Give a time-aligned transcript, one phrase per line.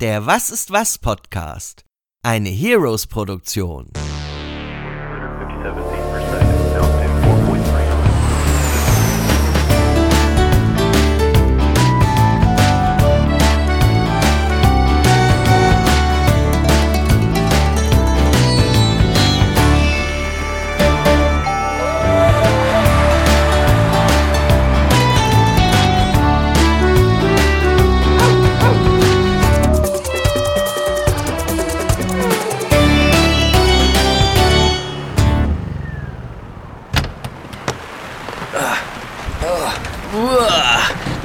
[0.00, 1.84] Der Was ist was Podcast.
[2.24, 3.92] Eine Heroes Produktion.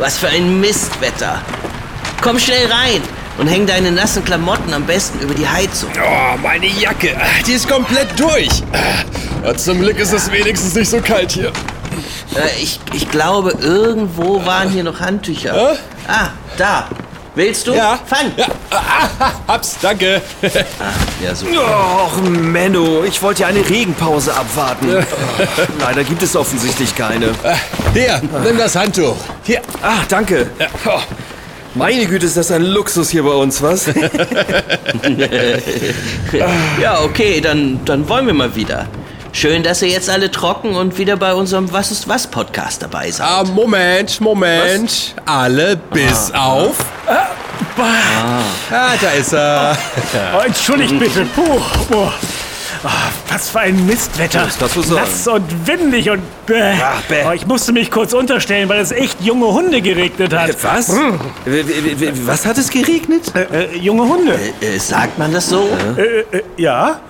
[0.10, 1.40] Was für ein Mistwetter.
[2.24, 3.00] Komm schnell rein
[3.38, 5.92] und häng deine nassen Klamotten am besten über die Heizung.
[6.04, 8.50] Oh, meine Jacke, die ist komplett durch.
[9.46, 11.50] Ah, Zum Glück ist es wenigstens nicht so kalt hier.
[12.36, 15.74] Äh, ich, ich glaube, irgendwo waren hier noch Handtücher.
[15.74, 15.76] Äh?
[16.08, 16.88] Ah, da.
[17.36, 17.76] Willst du?
[18.08, 18.32] Fang!
[18.36, 20.22] Ja, ah, ah, hab's, danke.
[21.24, 21.46] Ja, so.
[21.48, 24.88] Och, Menno, ich wollte ja eine Regenpause abwarten.
[25.40, 25.46] Oh,
[25.82, 27.32] leider gibt es offensichtlich keine.
[27.94, 29.16] Hier, nimm das Handtuch.
[29.44, 30.50] Hier, ah, danke.
[30.86, 31.00] Oh,
[31.76, 33.88] meine Güte, ist das ein Luxus hier bei uns, was?
[36.82, 38.88] Ja, okay, dann, dann wollen wir mal wieder.
[39.32, 43.12] Schön, dass ihr jetzt alle trocken und wieder bei unserem Was ist was Podcast dabei
[43.12, 43.28] seid.
[43.28, 45.16] Ah, Moment, Moment.
[45.26, 46.78] Alle bis auf.
[47.08, 47.28] Ah,
[49.02, 49.78] da ist er.
[50.38, 51.26] Oh, entschuldigt bitte.
[51.26, 52.14] Puh, boah.
[52.84, 52.90] Ah,
[53.28, 54.44] was für ein Mistwetter.
[54.46, 55.02] Das kannst du sagen.
[55.02, 56.76] Nass und windig und bäh.
[56.82, 57.26] Ach, bäh.
[57.28, 60.56] Oh, ich musste mich kurz unterstellen, weil es echt junge Hunde geregnet hat.
[60.64, 60.90] Was?
[60.96, 61.12] W-
[61.46, 63.34] w- w- Was hat es geregnet?
[63.36, 64.40] Äh, äh, junge Hunde?
[64.62, 65.68] Äh, sagt man das so?
[65.98, 67.02] Äh, äh, ja.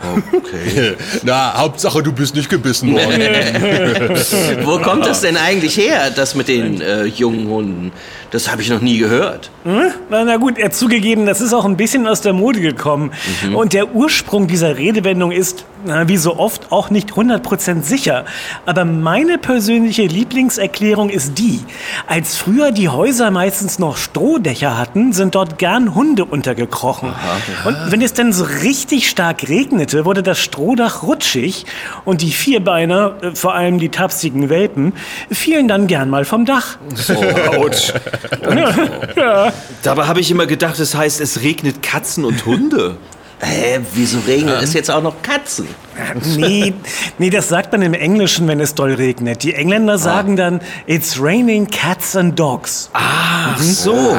[1.24, 3.22] Na, Hauptsache, du bist nicht gebissen worden.
[4.66, 7.92] Wo kommt das denn eigentlich her, das mit den äh, jungen Hunden?
[8.32, 9.50] Das habe ich noch nie gehört.
[9.64, 9.92] Hm?
[10.10, 13.12] Na, na gut, er zugegeben, das ist auch ein bisschen aus der Mode gekommen.
[13.54, 15.59] Und der Ursprung dieser Redewendung ist,
[16.06, 18.26] wie so oft, auch nicht 100% sicher.
[18.66, 21.62] Aber meine persönliche Lieblingserklärung ist die,
[22.08, 27.14] als früher die Häuser meistens noch Strohdächer hatten, sind dort gern Hunde untergekrochen.
[27.66, 31.66] Und wenn es dann so richtig stark regnete, wurde das Strohdach rutschig
[32.06, 34.94] und die Vierbeiner, äh, vor allem die tapsigen Welpen,
[35.32, 36.78] fielen dann gern mal vom Dach.
[37.58, 37.94] Autsch.
[39.16, 39.52] ja.
[39.84, 42.98] Dabei habe ich immer gedacht, es heißt, es regnet Katzen und Hunde.
[43.42, 45.68] Hä, wieso regnet es jetzt auch noch Katzen?
[46.38, 46.74] Nee,
[47.18, 49.44] nee, das sagt man im Englischen, wenn es doll regnet.
[49.44, 52.90] Die Engländer sagen dann, it's raining cats and dogs.
[52.94, 54.16] Ach so.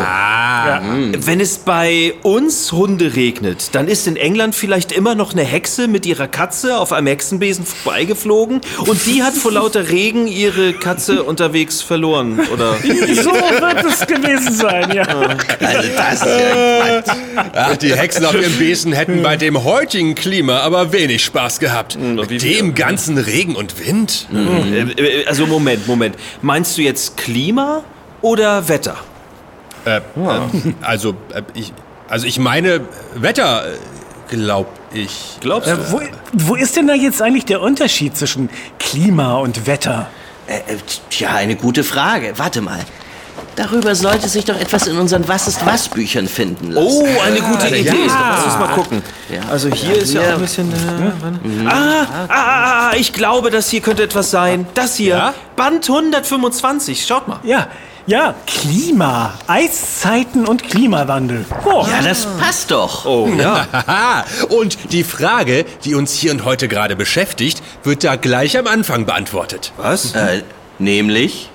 [1.18, 5.88] Wenn es bei uns Hunde regnet, dann ist in England vielleicht immer noch eine Hexe
[5.88, 11.22] mit ihrer Katze auf einem Hexenbesen vorbeigeflogen und die hat vor lauter Regen ihre Katze
[11.30, 12.74] unterwegs verloren, oder?
[12.74, 15.04] So wird es gewesen sein, ja.
[15.04, 17.18] Also das ist ja Quatsch.
[17.54, 21.69] Ach, die Hexen auf ihrem Besen hätten bei dem heutigen Klima aber wenig Spaß gehabt.
[22.28, 24.26] Mit dem ganzen Regen und Wind.
[24.32, 26.16] Äh, Also Moment, Moment.
[26.42, 27.82] Meinst du jetzt Klima
[28.22, 28.96] oder Wetter?
[29.84, 30.00] Äh, äh,
[30.82, 31.72] also, äh, ich,
[32.08, 32.82] also ich meine
[33.14, 33.64] Wetter,
[34.28, 35.38] glaub ich.
[35.40, 36.00] Glaubst Äh, wo,
[36.32, 40.08] wo ist denn da jetzt eigentlich der Unterschied zwischen Klima und Wetter?
[40.46, 40.76] Äh, äh,
[41.10, 42.34] tja, eine gute Frage.
[42.36, 42.80] Warte mal.
[43.56, 46.86] Darüber sollte sich doch etwas in unseren Was ist was Büchern finden lassen.
[46.86, 48.06] Oh, eine gute Idee.
[48.06, 48.30] ja.
[48.30, 49.02] Lass uns mal gucken.
[49.28, 49.40] Ja.
[49.50, 50.72] Also hier ist ja auch ein bisschen...
[50.72, 51.40] Äh, warte.
[51.66, 54.66] ah, ah, ah, ah, ich glaube, das hier könnte etwas sein.
[54.74, 55.16] Das hier.
[55.16, 55.34] Ja?
[55.56, 57.04] Band 125.
[57.06, 57.40] Schaut mal.
[57.42, 57.68] Ja,
[58.06, 61.44] ja, Klima, Eiszeiten und Klimawandel.
[61.64, 63.04] Oh, Ja, das passt doch.
[63.04, 63.66] Oh, ja.
[64.48, 69.04] Und die Frage, die uns hier und heute gerade beschäftigt, wird da gleich am Anfang
[69.06, 69.72] beantwortet.
[69.76, 70.14] Was?
[70.14, 70.42] Äh,
[70.78, 71.49] nämlich?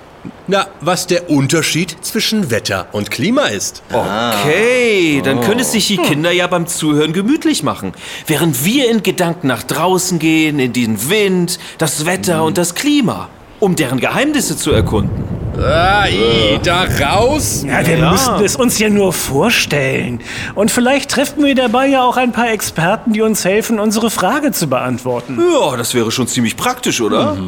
[0.46, 3.82] Na, was der Unterschied zwischen Wetter und Klima ist.
[3.92, 7.92] Okay, dann können es sich die Kinder ja beim Zuhören gemütlich machen.
[8.26, 13.28] Während wir in Gedanken nach draußen gehen, in den Wind, das Wetter und das Klima,
[13.60, 15.36] um deren Geheimnisse zu erkunden.
[15.58, 17.64] Ah, i, da raus?
[17.66, 20.20] Ja, wir müssten es uns ja nur vorstellen.
[20.54, 24.52] Und vielleicht treffen wir dabei ja auch ein paar Experten, die uns helfen, unsere Frage
[24.52, 25.38] zu beantworten.
[25.40, 27.38] Ja, das wäre schon ziemlich praktisch, oder?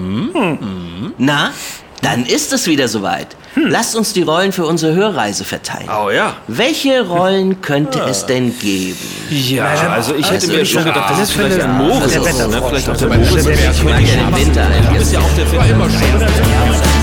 [1.19, 1.51] Na,
[2.03, 3.29] dann ist es wieder soweit.
[3.57, 5.89] Lasst uns die Rollen für unsere Hörreise verteilen.
[5.89, 6.37] Oh ja.
[6.47, 8.97] Welche Rollen könnte es denn geben?
[9.31, 12.15] Ja, also ich hätte Also mir schon gedacht, das ist vielleicht ein Moritz.
[12.15, 12.23] Ne?
[12.23, 13.47] Vielleicht auch der Meine Moritz.
[13.47, 14.67] Ich mag ja den Winter.
[14.91, 15.63] Du bist ja auch der Film.
[15.71, 16.98] immer schon.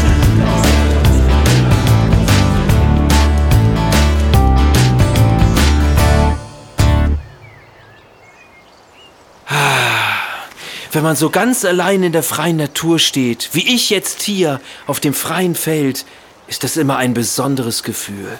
[10.96, 15.02] Wenn man so ganz allein in der freien Natur steht, wie ich jetzt hier auf
[15.02, 16.06] dem freien Feld,
[16.48, 18.40] ist das immer ein besonderes Gefühl.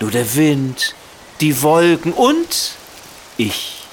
[0.00, 0.94] Nur der Wind,
[1.40, 2.72] die Wolken und
[3.38, 3.86] ich.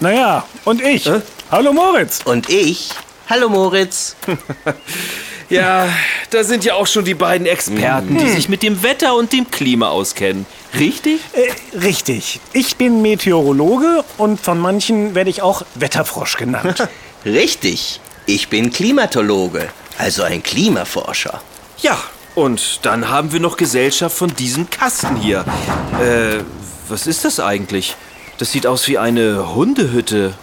[0.00, 1.06] Naja, und ich.
[1.06, 1.20] Äh?
[1.52, 2.18] Hallo Moritz.
[2.24, 2.90] Und ich?
[3.28, 4.16] Hallo Moritz.
[5.50, 5.88] Ja,
[6.30, 9.50] da sind ja auch schon die beiden Experten, die sich mit dem Wetter und dem
[9.50, 10.46] Klima auskennen.
[10.78, 11.20] Richtig?
[11.32, 12.38] Äh, richtig.
[12.52, 16.88] Ich bin Meteorologe und von manchen werde ich auch Wetterfrosch genannt.
[17.24, 18.00] Richtig.
[18.26, 19.68] Ich bin Klimatologe,
[19.98, 21.40] also ein Klimaforscher.
[21.78, 21.98] Ja,
[22.34, 25.44] und dann haben wir noch Gesellschaft von diesem Kasten hier.
[26.00, 26.42] Äh,
[26.88, 27.96] was ist das eigentlich?
[28.38, 30.34] Das sieht aus wie eine Hundehütte.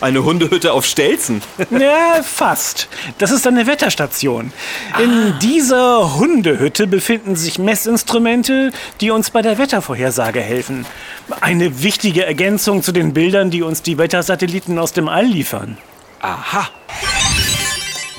[0.00, 1.40] Eine Hundehütte auf Stelzen.
[1.70, 2.88] ja, fast.
[3.18, 4.52] Das ist eine Wetterstation.
[5.02, 10.86] In dieser Hundehütte befinden sich Messinstrumente, die uns bei der Wettervorhersage helfen.
[11.40, 15.78] Eine wichtige Ergänzung zu den Bildern, die uns die Wettersatelliten aus dem All liefern.
[16.20, 16.68] Aha.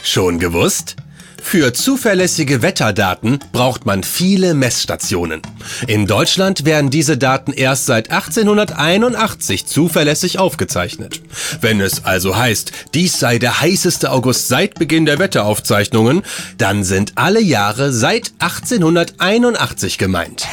[0.04, 0.96] Schon gewusst?
[1.42, 5.42] Für zuverlässige Wetterdaten braucht man viele Messstationen.
[5.88, 11.22] In Deutschland werden diese Daten erst seit 1881 zuverlässig aufgezeichnet.
[11.62, 16.24] Wenn es also heißt, dies sei der heißeste August seit Beginn der Wetteraufzeichnungen,
[16.58, 20.46] dann sind alle Jahre seit 1881 gemeint.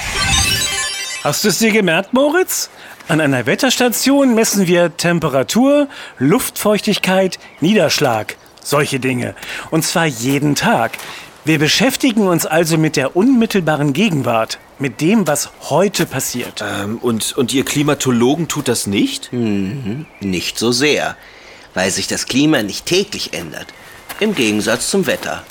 [1.23, 2.69] Hast du es dir gemerkt, Moritz?
[3.09, 5.89] An einer Wetterstation messen wir Temperatur,
[6.19, 9.37] Luftfeuchtigkeit, Niederschlag, solche Dinge.
[9.71, 10.99] Und zwar jeden Tag.
[11.45, 16.65] Wir beschäftigen uns also mit der unmittelbaren Gegenwart, mit dem, was heute passiert.
[16.67, 19.31] Ähm, und, und ihr Klimatologen tut das nicht?
[19.33, 21.17] Nicht so sehr,
[21.75, 23.67] weil sich das Klima nicht täglich ändert.
[24.21, 25.45] Im Gegensatz zum Wetter.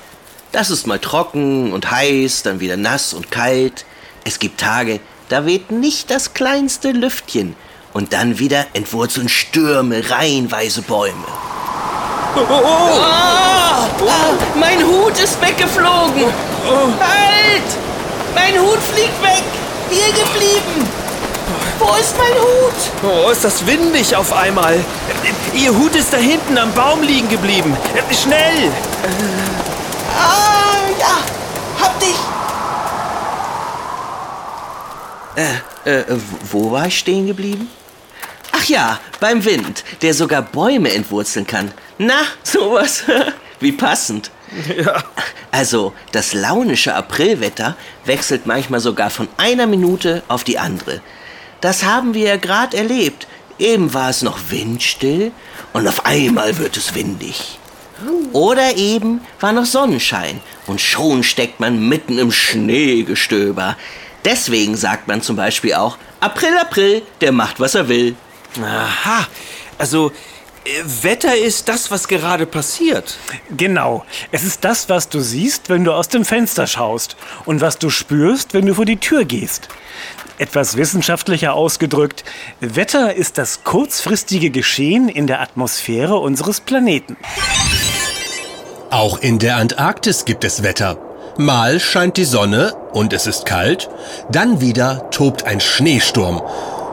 [0.51, 3.85] Das ist mal trocken und heiß, dann wieder nass und kalt.
[4.23, 4.99] Es gibt Tage,
[5.29, 7.55] da weht nicht das kleinste Lüftchen.
[7.93, 11.27] Und dann wieder entwurzeln Stürme reihenweise Bäume.
[12.35, 13.87] Ah,
[14.55, 16.23] mein Hut ist weggeflogen.
[16.99, 17.69] Halt!
[18.33, 19.43] Mein Hut fliegt weg.
[19.89, 20.87] Hier geblieben.
[21.79, 23.25] Wo ist mein Hut?
[23.25, 24.79] Oh, ist das windig auf einmal.
[25.53, 27.75] Ihr Hut ist da hinten am Baum liegen geblieben.
[28.11, 28.71] Schnell!
[30.17, 32.15] Ah, ja, hab dich.
[35.35, 36.03] Äh, äh,
[36.51, 37.69] wo war ich stehen geblieben?
[38.63, 41.73] Ach ja, beim Wind, der sogar Bäume entwurzeln kann.
[41.97, 43.03] Na, sowas.
[43.59, 44.31] Wie passend.
[44.77, 45.03] Ja.
[45.51, 47.75] Also, das launische Aprilwetter
[48.05, 51.01] wechselt manchmal sogar von einer Minute auf die andere.
[51.59, 53.27] Das haben wir ja gerade erlebt.
[53.59, 55.33] Eben war es noch windstill
[55.73, 57.59] und auf einmal wird es windig.
[58.31, 63.75] Oder eben war noch Sonnenschein und schon steckt man mitten im Schneegestöber.
[64.23, 68.15] Deswegen sagt man zum Beispiel auch, April, April, der macht, was er will.
[68.61, 69.27] Aha.
[69.77, 70.11] Also,
[70.65, 70.69] äh,
[71.01, 73.17] Wetter ist das, was gerade passiert.
[73.55, 74.05] Genau.
[74.31, 77.15] Es ist das, was du siehst, wenn du aus dem Fenster schaust
[77.45, 79.69] und was du spürst, wenn du vor die Tür gehst.
[80.37, 82.23] Etwas wissenschaftlicher ausgedrückt,
[82.59, 87.17] Wetter ist das kurzfristige Geschehen in der Atmosphäre unseres Planeten.
[88.89, 90.97] Auch in der Antarktis gibt es Wetter.
[91.37, 93.89] Mal scheint die Sonne und es ist kalt,
[94.29, 96.41] dann wieder tobt ein Schneesturm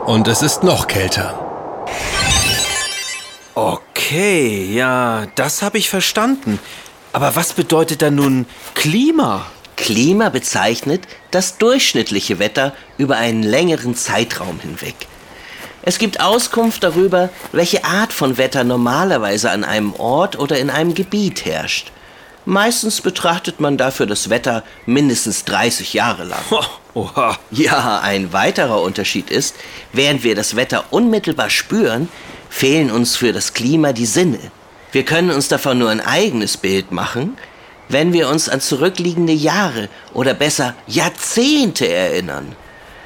[0.05, 1.50] und es ist noch kälter.
[3.53, 6.59] Okay, ja, das habe ich verstanden.
[7.13, 9.45] Aber was bedeutet dann nun Klima?
[9.75, 14.95] Klima bezeichnet das durchschnittliche Wetter über einen längeren Zeitraum hinweg.
[15.83, 20.93] Es gibt Auskunft darüber, welche Art von Wetter normalerweise an einem Ort oder in einem
[20.93, 21.91] Gebiet herrscht.
[22.45, 26.41] Meistens betrachtet man dafür das Wetter mindestens 30 Jahre lang.
[26.93, 27.37] Oha.
[27.51, 29.55] Ja, ein weiterer Unterschied ist,
[29.93, 32.09] während wir das Wetter unmittelbar spüren,
[32.49, 34.39] fehlen uns für das Klima die Sinne.
[34.91, 37.37] Wir können uns davon nur ein eigenes Bild machen,
[37.87, 42.55] wenn wir uns an zurückliegende Jahre oder besser Jahrzehnte erinnern.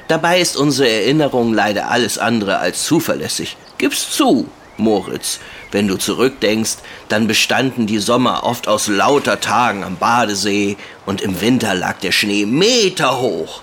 [0.08, 3.56] Dabei ist unsere Erinnerung leider alles andere als zuverlässig.
[3.78, 5.40] Gib's zu, Moritz.
[5.72, 6.76] Wenn du zurückdenkst,
[7.08, 12.12] dann bestanden die Sommer oft aus lauter Tagen am Badesee und im Winter lag der
[12.12, 13.62] Schnee Meter hoch.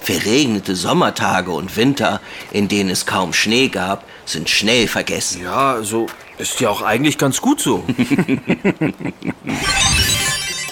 [0.00, 2.20] Verregnete Sommertage und Winter,
[2.52, 5.42] in denen es kaum Schnee gab, sind schnell vergessen.
[5.42, 6.06] Ja, so
[6.38, 7.84] ist ja auch eigentlich ganz gut so.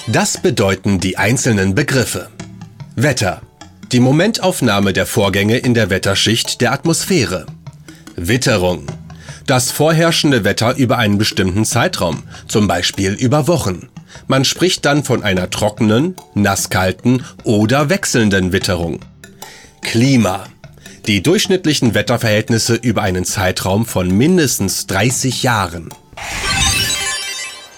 [0.09, 2.31] Das bedeuten die einzelnen Begriffe.
[2.95, 3.43] Wetter.
[3.91, 7.47] Die Momentaufnahme der Vorgänge in der Wetterschicht der Atmosphäre.
[8.15, 8.87] Witterung.
[9.47, 13.89] Das vorherrschende Wetter über einen bestimmten Zeitraum, zum Beispiel über Wochen.
[14.27, 19.01] Man spricht dann von einer trockenen, nasskalten oder wechselnden Witterung.
[19.83, 20.47] Klima.
[21.07, 25.91] Die durchschnittlichen Wetterverhältnisse über einen Zeitraum von mindestens 30 Jahren.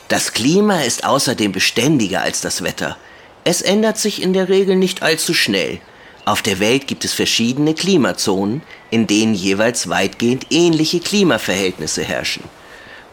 [0.09, 2.97] Das Klima ist außerdem beständiger als das Wetter.
[3.45, 5.81] Es ändert sich in der Regel nicht allzu schnell.
[6.29, 12.43] Auf der Welt gibt es verschiedene Klimazonen, in denen jeweils weitgehend ähnliche Klimaverhältnisse herrschen.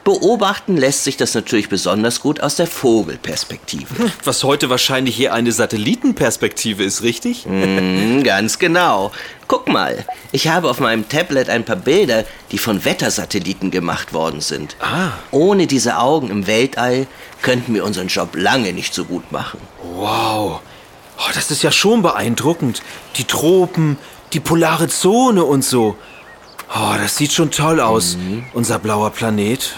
[0.03, 4.11] Beobachten lässt sich das natürlich besonders gut aus der Vogelperspektive.
[4.25, 7.45] Was heute wahrscheinlich hier eine Satellitenperspektive ist, richtig?
[7.55, 9.13] Hm, ganz genau.
[9.47, 14.41] Guck mal, ich habe auf meinem Tablet ein paar Bilder, die von Wettersatelliten gemacht worden
[14.41, 14.75] sind.
[14.81, 15.11] Ah.
[15.31, 17.07] Ohne diese Augen im Weltall
[17.41, 19.61] könnten wir unseren Job lange nicht so gut machen.
[19.81, 20.59] Wow.
[21.17, 22.81] Oh, das ist ja schon beeindruckend.
[23.17, 23.97] Die Tropen,
[24.33, 25.95] die polare Zone und so.
[26.73, 28.17] Oh, das sieht schon toll aus,
[28.53, 29.73] unser blauer Planet.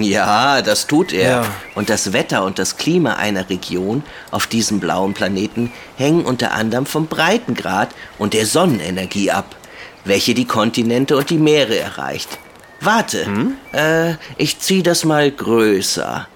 [0.00, 1.42] Ja, das tut er.
[1.42, 1.46] Ja.
[1.74, 6.86] Und das Wetter und das Klima einer Region auf diesem blauen Planeten hängen unter anderem
[6.86, 9.56] vom Breitengrad und der Sonnenenergie ab,
[10.04, 12.38] welche die Kontinente und die Meere erreicht.
[12.80, 13.26] Warte,
[13.72, 16.28] äh, ich zieh das mal größer.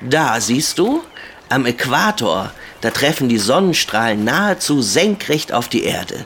[0.00, 1.02] Da, siehst du?
[1.48, 6.24] Am Äquator, da treffen die Sonnenstrahlen nahezu senkrecht auf die Erde.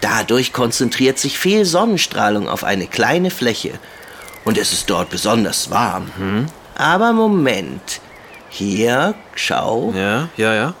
[0.00, 3.72] Dadurch konzentriert sich viel Sonnenstrahlung auf eine kleine Fläche.
[4.44, 6.10] Und es ist dort besonders warm.
[6.74, 8.00] Aber Moment.
[8.48, 9.92] Hier, schau.
[9.94, 10.74] Ja, ja, ja.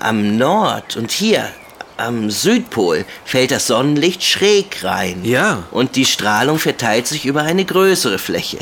[0.00, 1.48] Am Nord und hier,
[1.96, 5.24] am Südpol, fällt das Sonnenlicht schräg rein.
[5.24, 5.64] Ja.
[5.72, 8.58] Und die Strahlung verteilt sich über eine größere Fläche.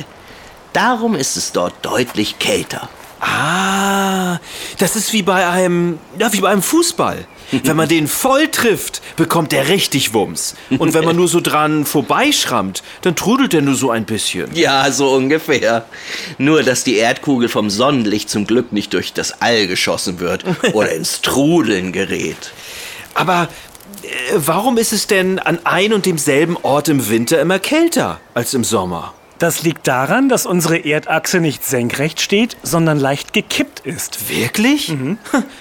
[0.73, 2.88] Darum ist es dort deutlich kälter.
[3.20, 4.38] Ah,
[4.78, 7.26] das ist wie bei einem, ja, wie bei einem Fußball.
[7.64, 10.54] Wenn man den voll trifft, bekommt der richtig Wumms.
[10.78, 14.54] Und wenn man nur so dran vorbeischrammt, dann trudelt er nur so ein bisschen.
[14.54, 15.84] Ja, so ungefähr.
[16.38, 20.92] Nur, dass die Erdkugel vom Sonnenlicht zum Glück nicht durch das All geschossen wird oder
[20.92, 22.52] ins Trudeln gerät.
[23.14, 23.48] Aber
[24.02, 28.54] äh, warum ist es denn an ein und demselben Ort im Winter immer kälter als
[28.54, 29.12] im Sommer?
[29.40, 34.28] Das liegt daran, dass unsere Erdachse nicht senkrecht steht, sondern leicht gekippt ist.
[34.28, 34.92] Wirklich?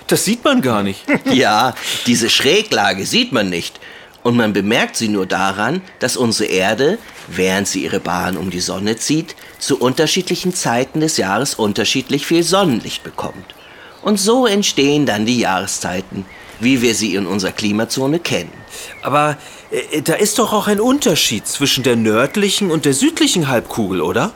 [0.08, 1.06] Das sieht man gar nicht.
[1.32, 1.74] Ja,
[2.06, 3.80] diese Schräglage sieht man nicht.
[4.22, 6.98] Und man bemerkt sie nur daran, dass unsere Erde,
[7.30, 12.44] während sie ihre Bahn um die Sonne zieht, zu unterschiedlichen Zeiten des Jahres unterschiedlich viel
[12.44, 13.56] Sonnenlicht bekommt.
[14.02, 16.26] Und so entstehen dann die Jahreszeiten,
[16.60, 18.59] wie wir sie in unserer Klimazone kennen.
[19.02, 19.38] Aber
[19.72, 24.32] äh, da ist doch auch ein Unterschied zwischen der nördlichen und der südlichen Halbkugel, oder?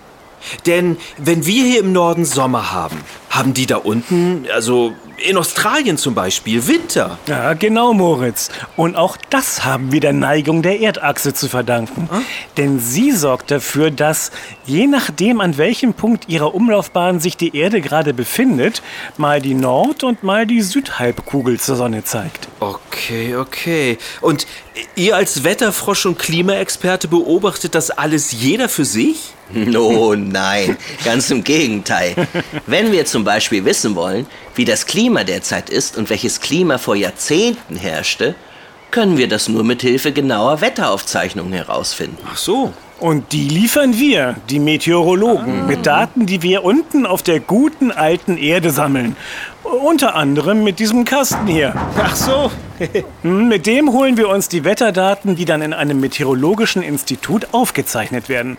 [0.65, 2.97] Denn wenn wir hier im Norden Sommer haben,
[3.29, 7.17] haben die da unten, also in Australien zum Beispiel, Winter.
[7.27, 8.49] Ja, genau, Moritz.
[8.75, 12.09] Und auch das haben wir der Neigung der Erdachse zu verdanken.
[12.57, 14.31] Denn sie sorgt dafür, dass,
[14.65, 18.81] je nachdem, an welchem Punkt ihrer Umlaufbahn sich die Erde gerade befindet,
[19.17, 22.49] mal die Nord- und mal die Südhalbkugel zur Sonne zeigt.
[22.59, 23.97] Okay, okay.
[24.21, 24.45] Und
[24.95, 29.33] ihr als Wetterfrosch und Klimaexperte beobachtet das alles jeder für sich?
[29.75, 32.15] Oh nein, ganz im Gegenteil.
[32.65, 36.95] Wenn wir zum Beispiel wissen wollen, wie das Klima derzeit ist und welches Klima vor
[36.95, 38.35] Jahrzehnten herrschte,
[38.91, 42.17] können wir das nur mit Hilfe genauer Wetteraufzeichnungen herausfinden.
[42.31, 42.73] Ach so.
[42.99, 48.37] Und die liefern wir, die Meteorologen, mit Daten, die wir unten auf der guten alten
[48.37, 49.17] Erde sammeln.
[49.63, 51.73] Unter anderem mit diesem Kasten hier.
[51.97, 52.51] Ach so.
[53.21, 58.29] Hm, Mit dem holen wir uns die Wetterdaten, die dann in einem meteorologischen Institut aufgezeichnet
[58.29, 58.57] werden.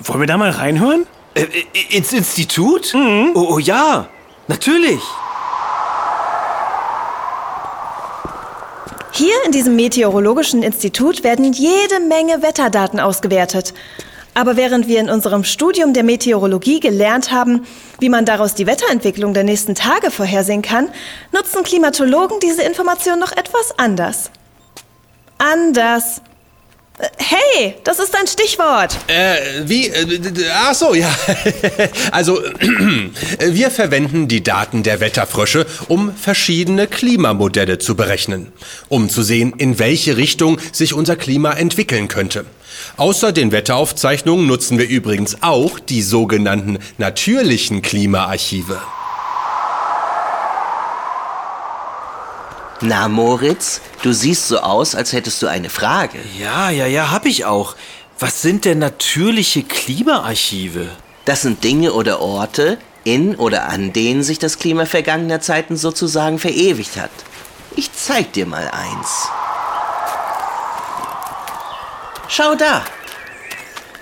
[0.00, 1.06] Wollen wir da mal reinhören?
[1.34, 2.94] Äh, äh, ins Institut?
[2.94, 4.08] Oh, oh ja,
[4.46, 5.00] natürlich.
[9.12, 13.74] Hier in diesem meteorologischen Institut werden jede Menge Wetterdaten ausgewertet.
[14.34, 17.66] Aber während wir in unserem Studium der Meteorologie gelernt haben,
[17.98, 20.88] wie man daraus die Wetterentwicklung der nächsten Tage vorhersehen kann,
[21.32, 24.30] nutzen Klimatologen diese Information noch etwas anders.
[25.38, 26.22] Anders.
[27.16, 28.96] Hey, das ist ein Stichwort.
[29.06, 29.86] Äh, wie?
[29.88, 30.20] Äh,
[30.52, 31.08] Ach so, ja.
[32.10, 32.42] Also,
[33.40, 38.52] wir verwenden die Daten der Wetterfrösche, um verschiedene Klimamodelle zu berechnen,
[38.88, 42.44] um zu sehen, in welche Richtung sich unser Klima entwickeln könnte.
[42.96, 48.80] Außer den Wetteraufzeichnungen nutzen wir übrigens auch die sogenannten natürlichen Klimaarchive.
[52.80, 56.18] Na, Moritz, du siehst so aus, als hättest du eine Frage.
[56.38, 57.74] Ja, ja, ja, hab ich auch.
[58.20, 60.88] Was sind denn natürliche Klimaarchive?
[61.24, 66.38] Das sind Dinge oder Orte, in oder an denen sich das Klima vergangener Zeiten sozusagen
[66.38, 67.10] verewigt hat.
[67.76, 69.28] Ich zeig dir mal eins.
[72.28, 72.82] Schau da,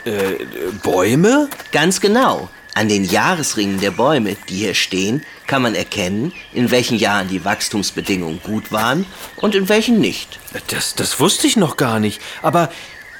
[0.04, 0.36] Äh,
[0.82, 1.48] Bäume?
[1.72, 2.48] ganz genau.
[2.76, 7.42] An den Jahresringen der Bäume, die hier stehen, kann man erkennen, in welchen Jahren die
[7.42, 9.06] Wachstumsbedingungen gut waren
[9.36, 10.38] und in welchen nicht.
[10.66, 12.20] Das, das wusste ich noch gar nicht.
[12.42, 12.70] Aber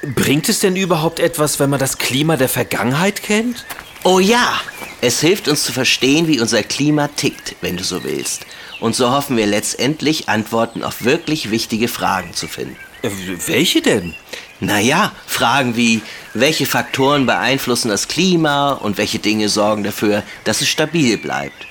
[0.03, 3.65] bringt es denn überhaupt etwas, wenn man das Klima der Vergangenheit kennt?
[4.03, 4.61] Oh ja,
[5.01, 8.45] es hilft uns zu verstehen, wie unser Klima tickt, wenn du so willst.
[8.79, 12.77] Und so hoffen wir letztendlich Antworten auf wirklich wichtige Fragen zu finden.
[13.01, 13.09] Äh,
[13.47, 14.13] welche denn?
[14.59, 16.01] Naja, Fragen wie,
[16.33, 21.67] welche Faktoren beeinflussen das Klima und welche Dinge sorgen dafür, dass es stabil bleibt?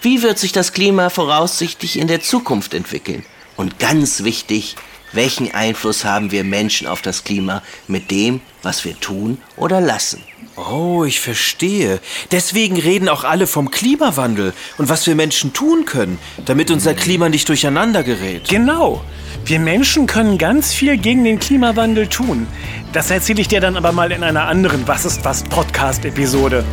[0.00, 3.24] Wie wird sich das Klima voraussichtlich in der Zukunft entwickeln?
[3.56, 4.76] Und ganz wichtig,
[5.12, 10.22] welchen Einfluss haben wir Menschen auf das Klima mit dem, was wir tun oder lassen?
[10.56, 11.98] Oh, ich verstehe.
[12.30, 17.28] Deswegen reden auch alle vom Klimawandel und was wir Menschen tun können, damit unser Klima
[17.28, 18.48] nicht durcheinander gerät.
[18.48, 19.02] Genau.
[19.44, 22.46] Wir Menschen können ganz viel gegen den Klimawandel tun.
[22.92, 26.64] Das erzähle ich dir dann aber mal in einer anderen Was ist was Podcast-Episode.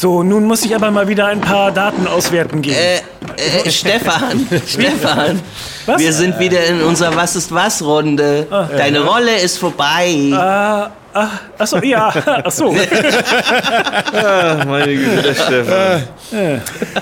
[0.00, 2.76] So, nun muss ich aber mal wieder ein paar Daten auswerten gehen.
[2.76, 2.98] Äh,
[3.66, 5.40] äh, Stefan, Stefan,
[5.86, 6.00] Was?
[6.00, 8.46] wir sind wieder in unserer Was ist was Runde.
[8.76, 10.30] Deine Rolle ist vorbei.
[11.58, 12.10] Achso, ja,
[12.44, 12.70] achso.
[14.68, 16.04] Meine Güte, Stefan.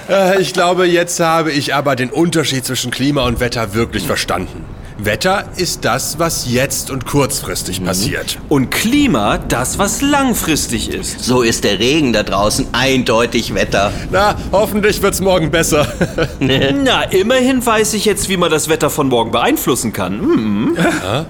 [0.08, 4.64] Äh, Ich glaube, jetzt habe ich aber den Unterschied zwischen Klima und Wetter wirklich verstanden.
[4.98, 8.38] Wetter ist das, was jetzt und kurzfristig passiert.
[8.48, 11.22] Und Klima, das, was langfristig ist.
[11.22, 13.92] So ist der Regen da draußen eindeutig Wetter.
[14.10, 15.86] Na, hoffentlich wird's morgen besser.
[16.40, 20.20] Na, immerhin weiß ich jetzt, wie man das Wetter von morgen beeinflussen kann.
[20.20, 20.78] Hm.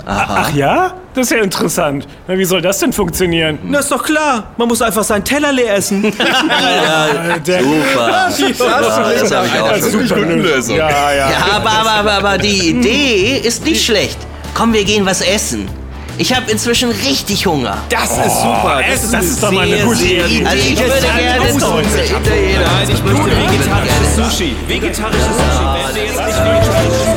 [0.06, 0.94] Ach ja?
[1.16, 2.06] Das ist ja interessant.
[2.28, 3.58] Na, wie soll das denn funktionieren?
[3.62, 4.52] Na, ist doch klar.
[4.58, 6.02] Man muss einfach sein Teller leer essen.
[7.46, 8.23] Der, Super.
[8.26, 10.06] das habe ich auch schon.
[10.06, 10.76] Super Lösung.
[10.76, 11.30] ja, ja.
[11.30, 14.18] Ja, aber, aber, aber, aber die Idee ist nicht schlecht.
[14.52, 15.66] Komm, wir gehen was essen.
[16.18, 17.78] Ich habe inzwischen richtig Hunger.
[17.88, 18.82] Das ist super.
[18.87, 20.44] Essen, das ist doch mal eine gute Idee.
[20.46, 22.61] Also ich würde gerne zum Italiener.
[22.64, 24.56] Nein, ich möchte vegetarisches Sushi.
[24.68, 25.64] Vegetarisches Sushi.
[25.87, 27.15] Wenn wir jetzt nicht vegetarisches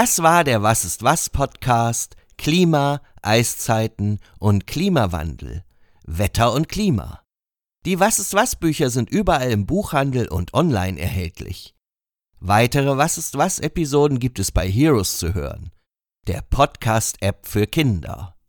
[0.00, 5.62] Das war der Was ist was Podcast Klima, Eiszeiten und Klimawandel.
[6.06, 7.20] Wetter und Klima.
[7.84, 11.74] Die Was ist was Bücher sind überall im Buchhandel und online erhältlich.
[12.38, 15.70] Weitere Was ist was Episoden gibt es bei Heroes zu hören,
[16.26, 18.39] der Podcast-App für Kinder.